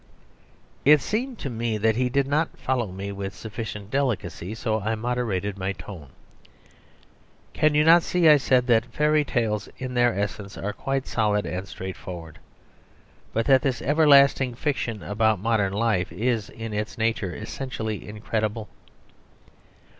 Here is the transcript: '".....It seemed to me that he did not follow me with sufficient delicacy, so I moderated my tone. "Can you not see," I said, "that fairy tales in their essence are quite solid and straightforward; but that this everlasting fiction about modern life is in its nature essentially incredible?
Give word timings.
'".....It 0.83 0.99
seemed 0.99 1.37
to 1.37 1.49
me 1.51 1.77
that 1.77 1.95
he 1.95 2.09
did 2.09 2.25
not 2.25 2.57
follow 2.57 2.87
me 2.87 3.11
with 3.11 3.35
sufficient 3.35 3.91
delicacy, 3.91 4.55
so 4.55 4.79
I 4.79 4.95
moderated 4.95 5.59
my 5.59 5.73
tone. 5.73 6.07
"Can 7.53 7.75
you 7.75 7.83
not 7.83 8.01
see," 8.01 8.27
I 8.27 8.37
said, 8.37 8.65
"that 8.65 8.87
fairy 8.87 9.23
tales 9.23 9.69
in 9.77 9.93
their 9.93 10.17
essence 10.17 10.57
are 10.57 10.73
quite 10.73 11.05
solid 11.05 11.45
and 11.45 11.67
straightforward; 11.67 12.39
but 13.31 13.45
that 13.45 13.61
this 13.61 13.79
everlasting 13.83 14.55
fiction 14.55 15.03
about 15.03 15.37
modern 15.39 15.73
life 15.73 16.11
is 16.11 16.49
in 16.49 16.73
its 16.73 16.97
nature 16.97 17.35
essentially 17.35 18.09
incredible? 18.09 18.69